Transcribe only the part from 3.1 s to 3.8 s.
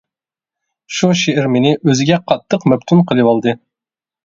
قىلىۋالدى.